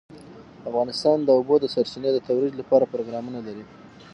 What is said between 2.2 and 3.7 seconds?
ترویج لپاره پروګرامونه لري.